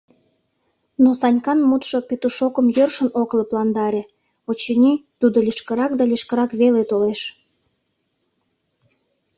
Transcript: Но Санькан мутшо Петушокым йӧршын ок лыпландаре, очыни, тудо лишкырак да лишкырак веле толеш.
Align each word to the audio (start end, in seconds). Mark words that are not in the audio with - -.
Но 1.03 1.09
Санькан 1.21 1.59
мутшо 1.69 1.97
Петушокым 2.09 2.67
йӧршын 2.75 3.09
ок 3.21 3.29
лыпландаре, 3.37 4.03
очыни, 4.49 4.93
тудо 5.19 5.37
лишкырак 5.47 5.91
да 5.99 6.03
лишкырак 6.11 6.51
веле 6.61 6.81
толеш. 6.89 7.21